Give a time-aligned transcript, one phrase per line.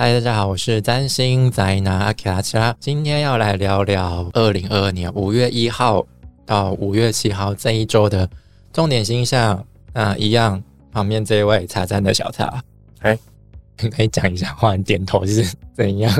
[0.00, 6.06] 嗨，大家好，我是占星宅男阿卡拉，今天要来聊聊二零二二年五月一号
[6.46, 8.26] 到五月七号这一周的
[8.72, 9.62] 重点星象。
[9.92, 12.64] 那一样，旁边这位茶站的小茶，
[13.00, 13.18] 哎，
[13.76, 15.44] 可以讲一下，忽然点头 是
[15.76, 16.10] 怎样？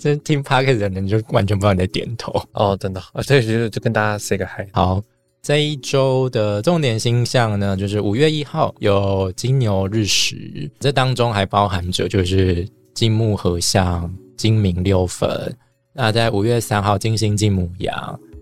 [0.00, 4.66] 这听 p a r k 的人就完全不知道你在点头哦，真的啊，这就就跟大家 say 个 hi。
[4.72, 5.02] 好，
[5.42, 12.66] 这一周的重点星象呢，就是五月一号有金牛日食，这当中还包含着就是。
[12.98, 15.56] 金木合相，金明六分。
[15.92, 17.94] 那在五月三号，金星进母羊；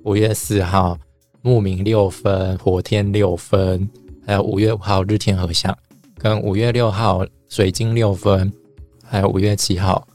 [0.02, 0.98] 五月四号，
[1.42, 3.86] 木明六分，火天六分。
[4.26, 5.76] 还有五月五号，日天合相，
[6.16, 8.50] 跟五月六号，水晶六分。
[9.04, 10.08] 还有五月七号，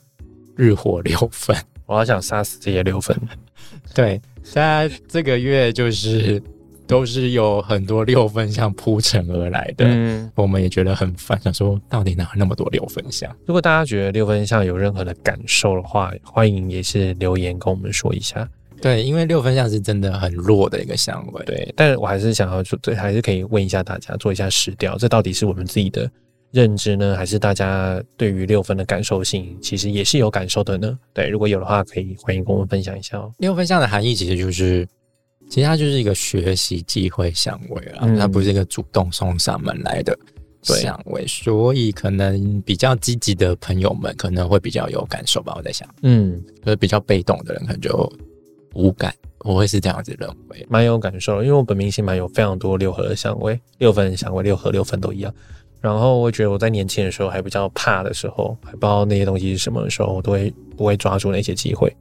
[0.56, 1.56] 日火六分。
[1.86, 3.16] 我好想杀死这些六分。
[3.94, 6.42] 对，现在这个月就是。
[6.92, 13.34] 都是有很多六分项铺陈而来的，嗯，我们也觉得很烦，想说到底哪那么多六分项？
[13.46, 18.46] 如果大家觉得六分项有任何的感受的话，欢迎也是留言跟我们说一下。
[18.82, 21.74] 对，因为六分项是真的很弱的一个相位，对。
[21.78, 26.12] 但是我还是想要做，对，还是可以问一下大家，做一下实调，这到底是我们自己的
[26.52, 31.00] 认知呢，还是大家对于六分的感受性其实也是有感受的呢？
[31.14, 33.32] 对，如果有的话，可以欢迎跟我们分享一下哦。
[33.38, 34.86] 六分项的含义其实就是。
[35.52, 40.18] 其实它就是一个学习机会相位啊，它不是一个主动送上门来的
[40.64, 45.54] 相位，所以可能比较积极的朋友们可能会比较有感受吧。
[45.58, 48.10] 我在想，嗯，就是比较被动的人可能就
[48.76, 55.34] 无感，我会是这样子认为，蛮有感受，因为我本命星蛮有非常多六合的相位，六分相位，六合六分都一样。
[55.82, 61.94] 然后我觉得我在年轻的时候还比较怕的时候，还不知道那些东西是什么的时候，我都会不会抓住那些机会。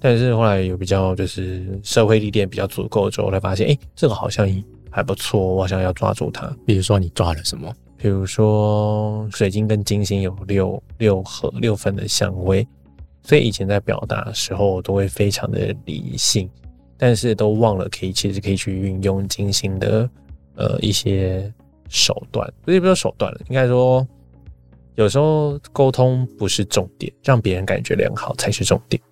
[0.00, 4.48] 但是后来有比较就是社会历练比较足够之后，才发现，哎，这个好像
[4.90, 6.54] 还不错，我好像要抓住它。
[6.64, 7.72] 比如说你抓了什么？
[7.96, 12.64] 比如说水晶跟金星有六六合六分的相位，
[13.24, 16.48] 所以以前在表达的时候我都会非常的理性，
[16.96, 20.08] 但是都忘了可以其实可以去运用金星的
[20.54, 21.52] 呃一些
[21.88, 24.06] 手段，不是不说手段了，应该说
[24.94, 29.02] 有时候沟通不是重点，让别人感觉良好才是重点。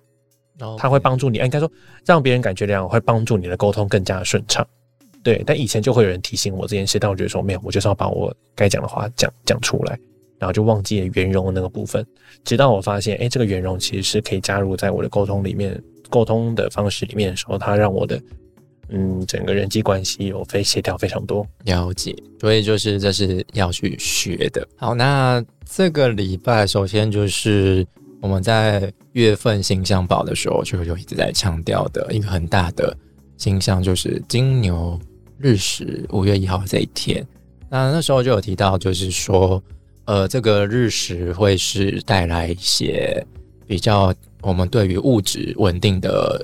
[0.77, 1.71] 他会帮助你，应该说
[2.05, 4.67] 让别人感觉良好，会帮助你的沟通更加顺畅。
[5.23, 9.99] 对，但以前就会有人提醒我这件事，但我觉得说没有，我就是要把我该讲的话讲讲出来，
[10.39, 12.05] 然后就忘记了圆融的那个部分。
[12.45, 18.21] 直到我发现，哎，这个圆融其实是可以加入在我的沟通里面，沟通的方式里面的时候，它让我的
[18.89, 21.45] 嗯整个人际关系有非协调非常多。
[21.65, 24.65] 了解，所以就是这是要去学的。
[24.77, 27.85] 好，那这个礼拜首先就是。
[28.19, 32.95] 我们在月份星象宝的时候，就有一直在强调的一个很大的
[33.37, 34.99] 星象，就是金牛
[35.37, 37.25] 日食五月一号这一天。
[37.69, 39.61] 那那时候就有提到，就是说，
[40.05, 43.23] 呃，这个日食会是带来一些
[43.67, 46.43] 比较我们对于物质稳定的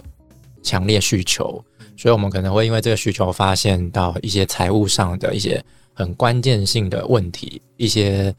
[0.62, 1.64] 强烈需求，
[1.98, 5.64] 所以我们可能会因为这个需求，发现到一些财务上的一些
[5.94, 8.34] 很关键性的问题，一些。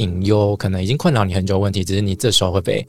[0.00, 2.86] 隐忧可能已经困扰你很久，问题只是你这时候会被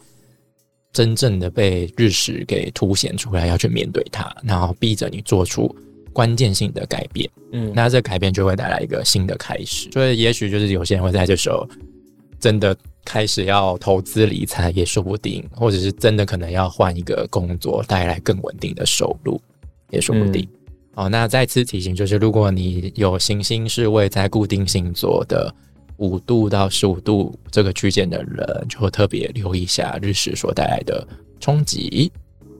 [0.93, 5.73] 真正的被日食给凸显出来，要去面对它，然后逼着你做出
[6.13, 7.29] 关键性的改变。
[7.51, 9.89] 嗯，那这改变就会带来一个新的开始。
[9.91, 11.67] 所以，也许就是有些人会在这时候
[12.39, 19.39] 真的开始要投资理财，也说不定，或者是真的可能要换一个工作，带来更稳定的收入，
[19.89, 20.47] 也说不定。
[20.95, 25.53] 哦，那再次提醒，就是如果你有行星是位在固定星座的。
[26.01, 31.07] 五度到十五度这个区间的人，就会特别留意一下日食所带来的
[31.39, 32.11] 冲击。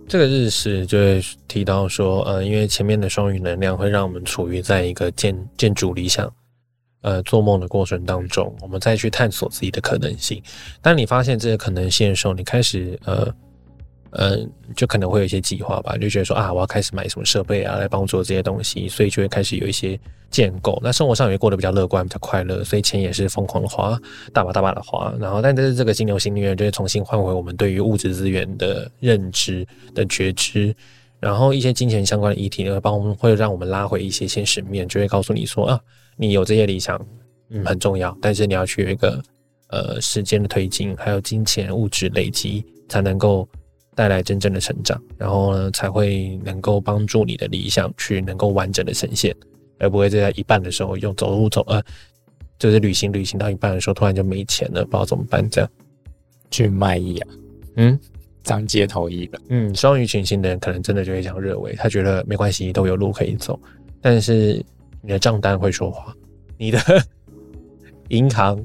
[0.08, 6.32] 这个日食就会提到说，呃，因为前面的双鱼能量会让我们处于在一个建建筑理想，
[7.02, 10.42] 呃，做梦的过程当中，我们再去探索自己的可能性。
[10.82, 13.34] 当你发现这些可能性的时候，你开始呃。
[14.12, 19.98] 嗯，就可能会有一些计划吧，就觉得说啊，我要开始买什么设备啊，来帮我做这些东西，所以就会开始有一些
[20.30, 20.78] 建构。
[20.84, 23.98] 那生活上也过得比较乐观，比较快乐，所以钱也是疯狂的花，
[24.34, 25.14] 大把大把的花。
[25.18, 29.66] 然后，但是这个金牛星月就会重新换回我们对于物质资源的认知
[29.96, 30.76] 的觉知，
[31.22, 35.80] 然后一些金钱相关的议题呢，帮我们会让我们拉回一些现实面，就会告诉你说啊，
[36.18, 37.00] 你有这些理想，
[37.50, 39.24] 嗯，很重要，但是你要去有一个
[39.70, 43.48] 呃时间的推进，还有金钱物质累积，才能够。
[44.02, 49.32] 带来真正的成长，然后呢，才会能够帮助你的理想去能够完整的呈现，
[49.78, 51.80] 而不会在一半的时候用走路走呃，
[52.58, 55.70] 就是旅行旅行到一半的时候突然就没钱了，不知道怎么办，这样。
[56.50, 57.28] 去卖艺啊，
[57.76, 58.00] 嗯，
[58.44, 63.60] 当街头艺的，嗯，双鱼群星的人可能真的就会这样认为，他觉得没关系，都有路可以走，
[64.02, 64.66] 但是
[65.04, 66.12] 你的账单会说话，
[66.58, 66.80] 你的
[68.10, 68.60] 银行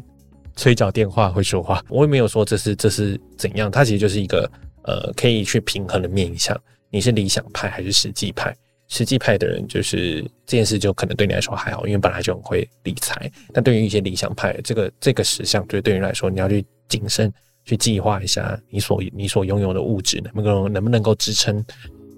[0.54, 4.50] 催缴电话会说话，我也没有说这是这是怎样，它其实就是一个
[4.86, 6.58] 呃可以去平衡的面向，
[6.90, 8.56] 你是理想派还是实际派？
[8.88, 17.32] 实际派的人就是这件事就可能对你来说还好，因为本来就很会理财，但对于一些理想派，这个这个实项，就对你来说你要去谨慎
[17.64, 21.64] 去计划一下你所你所拥有的物质能不能能不能够支撑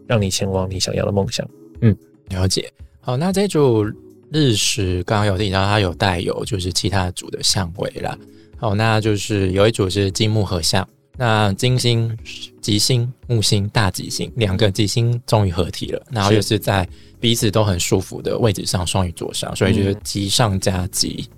[0.06, 1.48] 让你前往你想要的梦想。
[1.80, 1.96] 嗯，
[2.28, 2.70] 了解。
[3.00, 3.82] 好，那这组
[4.30, 8.18] 日食刚刚有提到它有带有就是其他组的相位啦。
[8.58, 10.86] 好，那就是有一组是金木合相，
[11.18, 12.16] 那金星、
[12.62, 16.88] 吉星、木星、大吉星两个吉星终于合体了，然后又是在
[17.18, 21.28] 彼此都很舒服的位置上，双鱼座上，所以就是吉上加吉，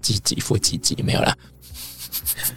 [0.00, 1.36] 吉吉负吉吉没有啦。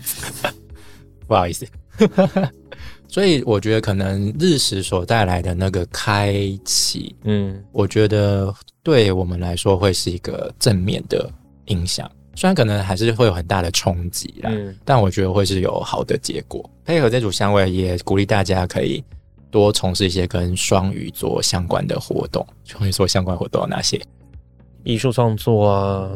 [1.27, 1.67] 不好意思。
[3.07, 6.35] 所以我觉得可能日食所带来的那个开
[6.65, 8.53] 启，嗯，我觉得
[8.83, 11.31] 对我们来说会是一个正面的
[11.67, 12.11] 影响。
[12.35, 14.51] 虽然可能还是会有很大的冲击啦，
[14.83, 16.69] 但我觉得会是有好的结果。
[16.83, 19.03] 配合这组香味，也鼓励大家可以
[19.49, 22.45] 多从事一些跟双鱼座相关的活动。
[22.65, 23.99] 双鱼座相关活动有哪些？
[24.83, 26.11] 艺术创作啊，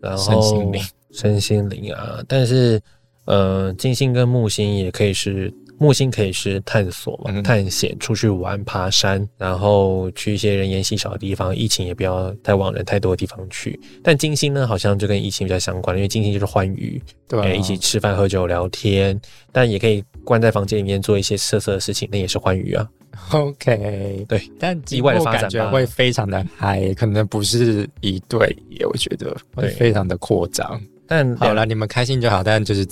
[0.00, 2.22] 然后身心灵、身心灵啊。
[2.28, 2.80] 但是，
[3.24, 5.52] 呃，金星跟木星也可以是。
[5.82, 11.54] 木星可以是探索嘛，探险，出去玩，爬山，然后去一些人烟稀少的地方。
[11.54, 13.78] 疫情也不要太往人太多的地方去。
[14.00, 19.20] 但金星呢，好像就跟疫情比较相关，因为金星就是欢愉，对，一起吃饭、喝酒、聊天。
[19.50, 22.88] 但也可以关在房间里面做一些色色的事情，那也是欢愉啊。
[23.32, 28.56] OK，对，但意外的发展会非常的嗨，可能不是一对，
[28.88, 30.80] 我觉得会非常的扩张。
[31.08, 32.86] 但好了，你们开心就好，但就是。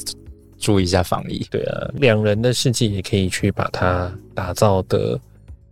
[0.61, 5.19] 注意一下防疫，对啊，两人的世界也可以去把它打造的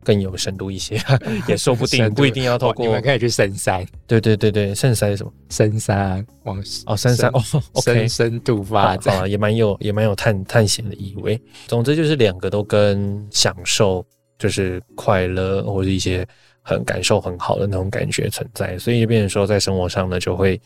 [0.02, 0.98] 更有深度一些，
[1.46, 2.86] 也说不定，不一定要透过。
[2.86, 5.30] 你们可以去深山，对对对对，深山是什么？
[5.50, 7.42] 深山往哦，深山哦
[7.74, 11.38] ，OK，深度发展啊，也蛮有也蛮有探探险的意味。
[11.66, 14.02] 总之就是两个都跟享受，
[14.38, 16.26] 就是快乐或者一些
[16.62, 20.58] 很感受很好的那种感觉存在，所以就变成说在生活上呢，就会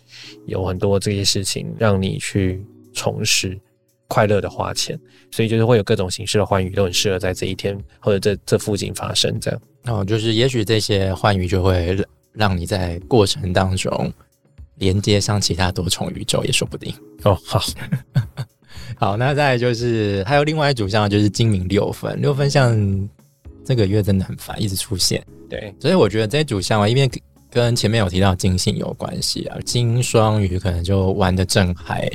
[0.46, 2.64] 有很多这些事情让你去
[2.94, 3.58] 从事。
[4.12, 4.98] 快乐的花钱，
[5.30, 9.40] 所以就是会有各种形式的欢愉，都很适合在这一天或者这这附近发生。
[9.40, 11.96] 这样哦，就是也许这些欢愉就会
[12.34, 14.12] 让你在过程当中
[14.76, 16.94] 连接上其他多重宇宙，也说不定。
[17.22, 17.62] 哦，好，
[19.00, 23.08] 好，那再就是还有另外一组像就是精明六分，六分像
[23.64, 25.24] 这个月真的很烦，一直出现。
[25.48, 27.10] 对，所以我觉得这组像啊，因为
[27.50, 32.10] 跟前面有提到金星有关系啊，金双鱼可能就玩的正嗨。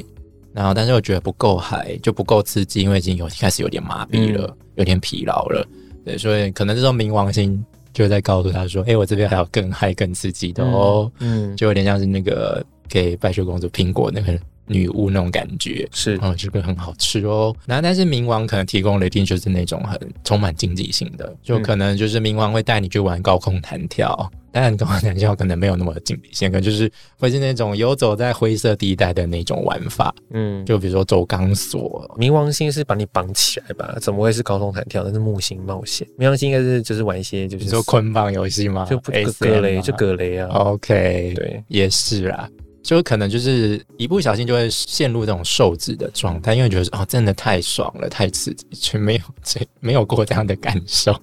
[0.58, 5.64] 然后，但是又觉得不够嗨，就不够刺激，因为已经有开始有点麻痹了，有点疲劳了。
[6.04, 7.64] 对，所以可能这种冥王星
[7.94, 14.36] 就在告诉他说：“哎，我这边还有更嗨、更刺激的哦。”嗯，就有点像是那个给白雪公主苹果那个
[14.68, 17.56] 女巫那种感觉，是，哦，这个很好吃哦。
[17.66, 24.32] 然后，但是冥王可能提供的一定就是那种很充满竞技性的，就可能就是冥王会带你去玩高空弹跳。
[24.50, 32.10] 但高空弹跳可能没有那么竞技，性，可能就是会是那种游走在灰色地带的那种玩法，嗯，就比如说走钢索。
[32.18, 33.96] 冥王星是把你绑起来吧？
[34.02, 35.04] 怎么会是高空弹跳？
[35.04, 36.08] 那是木星冒险。
[36.18, 38.88] 冥王星应该是就是玩一些就是说捆绑游戏吗？
[38.90, 40.48] 就不格雷就格雷啊。
[40.50, 42.50] OK，对，也是啊，
[42.88, 51.14] 就可能就是一不小心就会陷入这种受制的状态，因为觉得哦，真的太爽了，太刺激，却没有 这没有过这样的感受，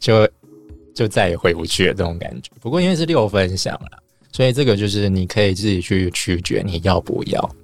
[0.00, 0.28] 就。
[0.96, 2.50] 就再也回不去了这种感觉。
[2.58, 7.56] 不过因为是六分享了，所以这个就是你可以自己去取决你要不要。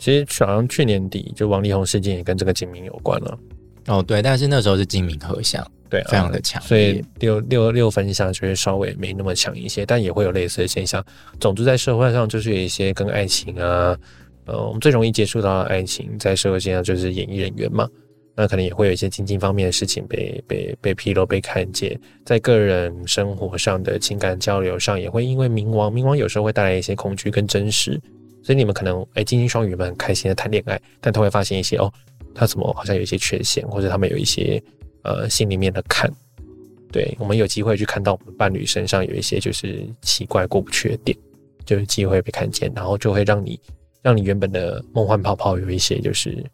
[0.00, 3.38] 其实好像去年底就王力宏事件也跟这个精明有关了。
[3.86, 11.04] 哦，对，但是那时候是精明合相，对，非常的强，所以六六六分享就会稍微没那么强一些，但也会有类似的现象。
[11.38, 13.94] 总之在社会上就是有一些跟爱情啊，
[14.46, 17.86] 呃，我们最容易接触到的爱情，在社会现象就是演艺人员嘛。
[18.34, 28.00] 那可能也会有一些经济方面的事情被被被披露、被看见，在个人生活上的情感交流上，也会因为冥王，冥王有时候会带来一些恐惧跟真实，
[28.42, 31.92] 所以你们可能哎，金星双鱼们很开心的谈恋爱，但他会发现一些哦，
[32.34, 34.58] 他怎么好像有一些缺陷，或者他们有一些
[35.02, 36.10] 呃心里面的坎，
[36.90, 41.16] 对我们有机会去看到我们伴侣身上有一些就是奇怪过不去的点，
[41.64, 43.60] 就有机会被看见，然后就会让你
[44.02, 46.44] 让你原本的梦幻泡泡有一些就是。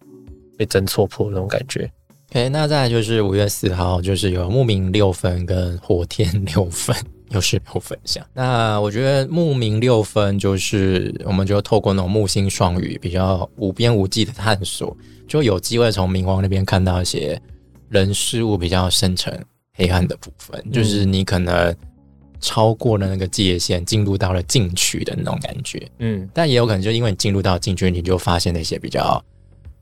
[0.58, 1.88] 被针戳破那种感觉。
[2.30, 6.96] OK，那再来就是五月四号，就是有木冥六分跟火天六分，
[7.30, 8.26] 又是六分相。
[8.34, 14.96] 那我觉得木冥六分就是我们就透过那种木星双鱼比较无边无际的探索，
[15.28, 17.40] 就有机会从冥王那边看到一些
[17.88, 19.32] 人事物比较深层
[19.74, 20.64] 黑暗的部分。
[20.72, 21.74] 就是你可能
[22.40, 25.88] 超过了那个界限，进入到了禁区的那种感觉。
[25.98, 29.22] 嗯，但也有可能就因为你进入到禁区，你就发现那些比较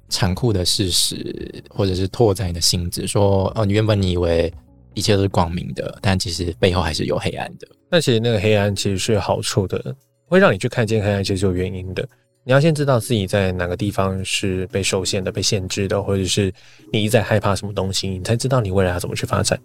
[0.08, 4.52] 残酷的事实，或者是拓展你的心智，说哦，你原本你以为
[4.94, 7.68] 一切都是光明的，但其实背后还是有黑暗的。
[7.90, 9.94] 那其实那个黑暗其实是有好处的，
[10.26, 12.08] 会让你去看见黑暗，其实是有原因的。
[12.48, 16.52] 你要先知道自己在哪个地方是被受限的、被限制的，或者是
[16.92, 19.60] 你一直在害怕什么东西，你才知道你未来要怎么去发展。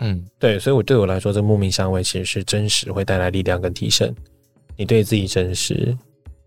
[0.00, 4.14] 嗯，对，所以我对我来说，这个木命相位其实是真实，会带来力量跟提升。
[4.76, 5.96] 你对自己真实，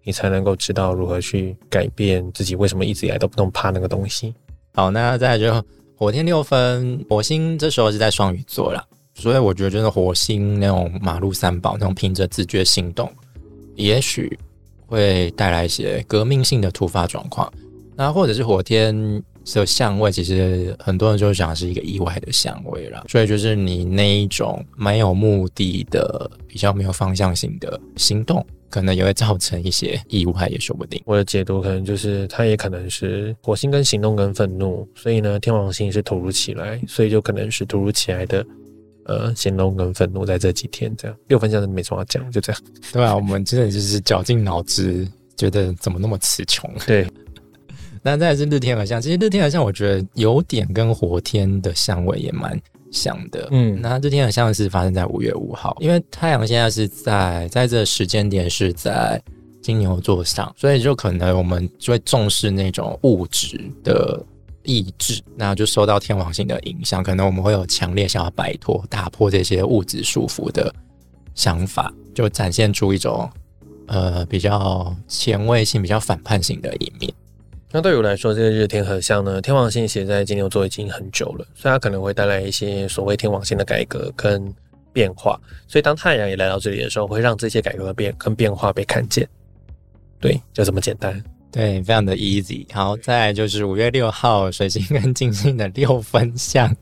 [0.03, 2.55] 你才能够知道如何去改变自己。
[2.55, 4.35] 为什么一直以来都不能怕那个东西？
[4.75, 8.85] 好，那再来就火天六分，火星这时候是在双鱼座了，
[9.15, 13.11] 所以我觉得就是火星那种马路三宝那种凭着自觉行动，
[13.73, 14.37] 也许
[14.95, 17.51] 会带来一些革命性的突发状况。
[17.95, 18.95] 那或者是火天
[19.53, 23.03] 的相位，其实很多人就想是一个意外的相位啦。
[23.07, 31.01] 所以就是你那一种没有目的的、比较没有方向性的行动，可能也会造成一些意外，也说不定。
[31.05, 38.43] 我的解读可能就是，它也可能是火星跟行动跟愤怒，所以呢，天王星是突如其来，所以就可能是突如其来的
[39.05, 41.17] 呃行动跟愤怒在这几天这样。
[41.27, 42.61] 六分像是没什么要讲，就这样。
[42.91, 46.69] 对啊，我们真的就是绞尽脑汁，觉得怎么那么词穷。
[46.85, 47.07] 对，
[48.03, 52.59] 那再来是日天合相，其实日天合相我觉得有点跟火天的相位也蛮
[52.91, 53.47] 像的。
[53.51, 59.21] 嗯那日天合相是发生在五月五号，因为太阳现在是在在这时间点是在
[59.61, 64.19] 金牛座上，所以就可能我们就会重视那种物质的
[64.63, 70.73] 意志，那就受到天王星的影响，可能我们会有强烈想要摆脱、打破这些物质束缚的
[71.35, 73.29] 想法，就展现出一种
[73.87, 77.13] 呃比较前卫性、比较反叛性的一面。
[77.71, 84.53] 那对于我来说，这个日天合相呢，天王星写在金牛座已经很久了，所以它可能会带来一些所谓天王星的改革跟
[84.91, 85.39] 变化。
[85.67, 89.25] 所以当太阳也来到这里的时候，会让这些改革变跟变化被看见。
[90.19, 91.23] 对，就这么简单。
[91.51, 92.65] 对，非常的 easy。
[92.73, 96.73] 好，再来就是五月六号，水星跟金星的六分相。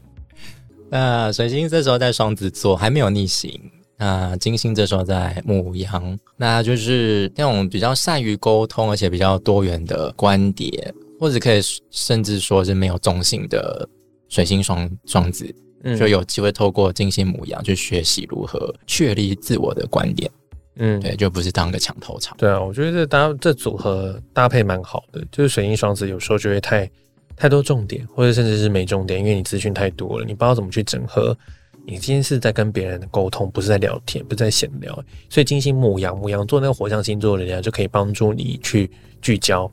[0.90, 3.60] 那水星这时候在双子座，还没有逆行。
[3.98, 11.60] 那金星这时候在母羊，那就是那种比较善于沟通，而且比较多元的观点，或者可以
[11.92, 13.88] 甚至说是没有中性的
[14.30, 20.32] 水星双双子，嗯就有机会透过金星母羊去学习如何确立自我的观点。
[20.80, 22.36] 嗯，对，就不是当个墙头草。
[22.38, 26.90] 对啊，我觉得这搭这组合搭配蛮好的，就是水星双子有时候就会太
[27.36, 31.38] 太多重点，或者甚至是没重点，因为你资讯太多了，你不知道怎么去整合。
[31.86, 34.94] 你今天是在跟别人沟通，不是在聊天，不是在闲聊。
[35.28, 39.72] 所以金星母羊，母羊座那个火象星座的人啊，就可以帮助你去聚焦，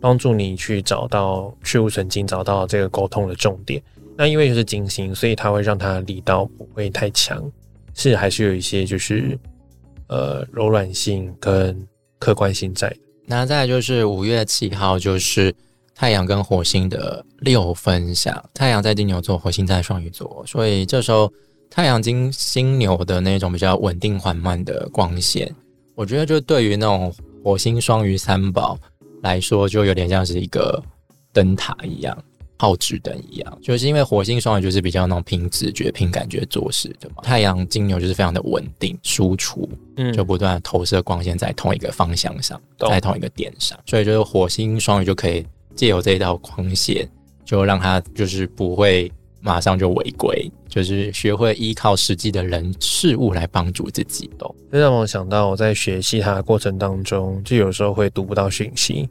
[0.00, 3.82] 帮助你去找到去无存精，找到这个沟通的重点。
[4.16, 7.42] 那因为就是金星，所以它会让它力道不会太强，
[7.94, 9.38] 是还是有一些就是
[10.10, 11.86] 呃柔软性跟
[12.18, 12.94] 客观性在。
[13.24, 15.54] 那再就是五月七号，就是
[15.94, 21.32] 太阳跟火星的六分相，太阳在金牛座，火星在双鱼座，所以这时候
[21.70, 25.54] 太阳金星牛的那种比较稳定缓慢的光线，
[25.94, 27.14] 我觉得就对于那种
[27.44, 28.76] 火星双鱼三宝
[29.22, 30.82] 来说，就有点像是一个
[31.32, 32.16] 灯塔一样。
[32.60, 47.08] 号指灯一样，就是因为火星双鱼就是比较那种凭直觉、凭感觉做事的嘛，太阳金牛就是非常的稳定输出，嗯就不断投射光线在同一个方向上，在同一个点上，所以就是火星双鱼就可以借由这一道光线，
[47.46, 54.28] 就让它就是不会马上就违规，就是学会依靠实际的人事物来帮助自己。
[54.36, 54.54] 都？
[54.70, 59.08] 这让我想到我在学习它的过程当中，就有时候会读不到讯息，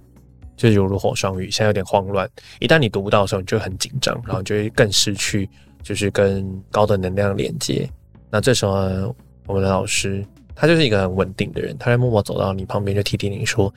[0.60, 2.30] 就犹如火双鱼，现在有点慌乱。
[2.60, 5.50] 一旦你读不到的时候，你就很紧张，然后你就会更失去
[5.82, 7.90] 就是跟高的能量连接。
[8.30, 9.16] 那这时候呢，
[9.48, 10.24] 我们的老师
[10.54, 13.74] 他就是一个很稳定的人，他会默默走到你旁边，就提提你说：“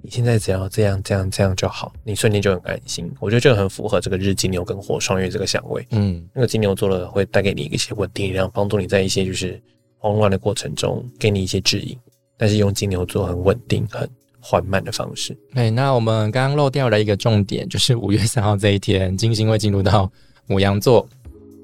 [0.00, 3.12] 你现在只要这样这样这样就好。”你瞬间就很安心。
[3.18, 5.84] 我觉得这个很符合这个日金牛跟火双鱼这个相位。
[5.90, 9.60] 嗯，那个金牛座的会带给你一些稳定力量，帮助你在一些就是
[9.98, 11.98] 慌乱的过程中给你一些指引，
[12.38, 14.08] 但是用金牛座很稳定、很
[14.40, 15.36] 缓慢的方式。
[15.54, 15.70] 对。
[15.70, 20.10] 那我们刚刚漏掉了一个重点，就是五月三号这一天，金星会进入到
[20.46, 21.06] 母羊座。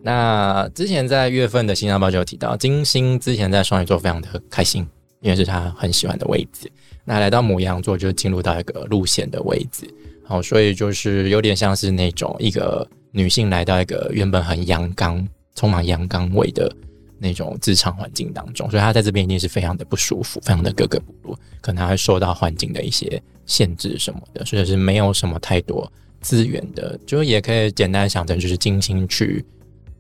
[0.03, 4.87] 那之前在月份的星象报就有提到，金星之前在双鱼座非常的开心，
[5.21, 6.71] 因为是他很喜欢的位置。
[7.05, 9.93] 那来到母羊座就进入到一个路线的位置，
[10.25, 16.71] 好，所以就是有点像是那种一个女性来到一个原本很阳刚、充满阳刚味的
[17.19, 29.45] 那种职场环境当中，所以他在这边一定是非常的不舒服，非常的格格不入，可能还会受到环境的一些限制什么的，所以是没有什么太多资源的，就也可以简单想成就是金星去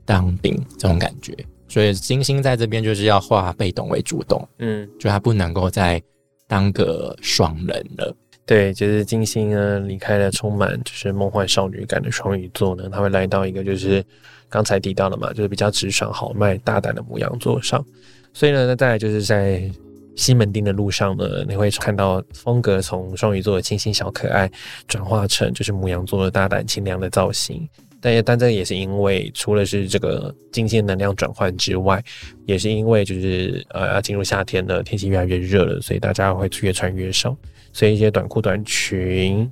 [0.05, 1.35] 当兵这种感觉。
[1.69, 6.01] 所以金星在这边就是要化被动为主动，嗯，就他不能够再
[6.47, 8.17] 当个爽人了。
[8.45, 14.05] 对，就是金星呢离开了充满就是梦幻少女感的双鱼座呢，他会来到一个就是
[14.49, 17.85] 刚才提到了嘛，就是比较直爽豪迈、大胆的母羊座上。
[18.33, 19.71] 所以呢，那再来就是在
[20.15, 24.51] 西门町的路上呢，你会看到风格从双鱼座的清新小可爱
[24.87, 27.69] 转化成就是母羊座的大胆清凉的造型。
[27.99, 32.03] 但也但这也是因为除了是这个金星能量转换之外，
[32.45, 37.37] 也是因为就是呃要进入夏天了，天气越来越热了，所以大家会越穿越少。
[37.73, 39.51] 所以一些短裤、短裙、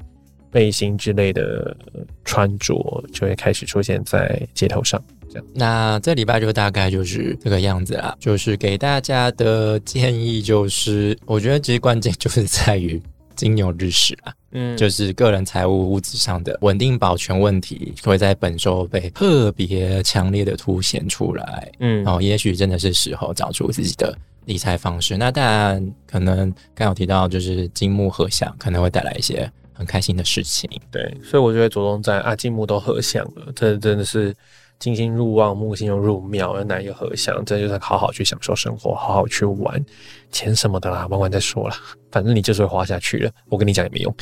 [0.54, 1.76] 背心之类的
[2.24, 2.72] 穿着
[3.12, 5.02] 就会开始出现在街头上。
[5.28, 8.16] 这样，那这礼拜就大概就是这个样子啦。
[8.20, 13.02] 就是给大家的建议就是，我觉得其实关键就是在于
[13.34, 21.72] 金牛日食啦，嗯，就是个人财务物质上的稳定保全问题会在本周被特别强烈的凸显出来。
[21.80, 24.16] 嗯，哦，也许真的是时候找出自己的。
[24.46, 30.70] 理财方式，那当然可能刚有提到，就是金木合相，可能会带来一些很开心的事情。
[30.90, 34.34] 对，所以我就会着重在啊，金木都合相了，这真的是
[34.78, 37.44] 金星入望，木星又入庙，哪一个合相？
[37.44, 39.84] 这就是好好去享受生活，好好去玩，
[40.30, 41.76] 钱什么的啦，玩完再说啦，
[42.10, 43.30] 反正你就是会花下去了。
[43.48, 44.14] 我跟你讲也没用。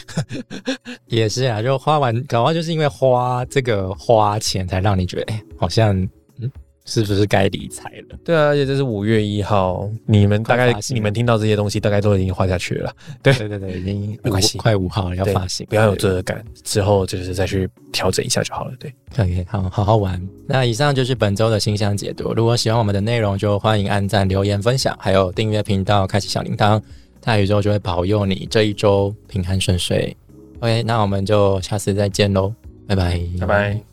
[1.06, 6.08] 也是啊，就花完，搞完就是因为花这个花钱，才让你觉得，哎，好像。
[6.84, 8.18] 是不是该理财了？
[8.24, 12.92] 对啊，而且这是五月一号，你们大概你们听到这些东西，大概都已经花下去了。
[13.22, 18.72] 对对对对，已经没关系，快五号了要发行，不要有罪恶感，之后就是再去调整一下就好了。
[18.78, 20.20] 对，，OK，好好好玩。
[20.46, 22.34] 那以上就是本周的星象解读。
[22.34, 26.80] 如果喜欢我们的内容，就欢迎按赞、留言、分享，还有订阅频道，开启小铃铛。
[27.20, 30.16] 大宇宙就会保佑你这一周平安顺遂。
[30.58, 32.52] OK，那我们就下次再见喽，
[32.88, 33.91] 拜拜，拜拜。